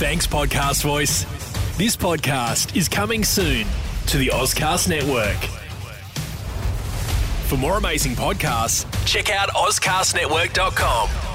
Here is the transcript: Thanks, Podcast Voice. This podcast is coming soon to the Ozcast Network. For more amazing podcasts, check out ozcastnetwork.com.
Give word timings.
Thanks, 0.00 0.26
Podcast 0.26 0.82
Voice. 0.82 1.24
This 1.76 1.94
podcast 1.94 2.74
is 2.74 2.88
coming 2.88 3.22
soon 3.22 3.66
to 4.06 4.16
the 4.16 4.28
Ozcast 4.28 4.88
Network. 4.88 5.36
For 7.48 7.58
more 7.58 7.76
amazing 7.76 8.12
podcasts, 8.12 8.86
check 9.04 9.30
out 9.30 9.50
ozcastnetwork.com. 9.50 11.29